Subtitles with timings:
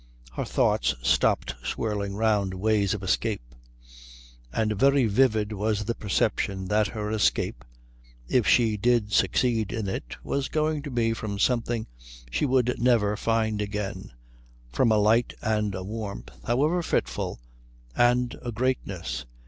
[0.33, 3.53] Her thoughts stopped swirling round ways of escape.
[4.51, 7.63] And very vivid was the perception that her escape,
[8.27, 11.85] if she did succeed in it, was going to be from something
[12.31, 14.11] she would never find again,
[14.71, 17.39] from a light and a warmth, however fitful,
[17.95, 19.27] and a greatness....